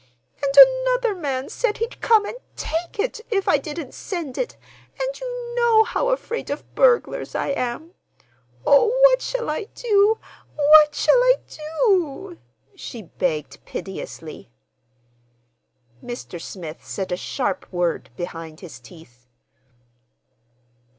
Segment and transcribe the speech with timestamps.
[0.41, 4.57] And another man said he'd come and take it if I didn't send it;
[4.99, 7.91] and you know how afraid of burglars I am!
[8.65, 10.17] Oh what shall I do,
[10.55, 12.39] what shall I do?"
[12.73, 14.49] she begged piteously.
[16.03, 16.41] Mr.
[16.41, 19.27] Smith said a sharp word behind his teeth.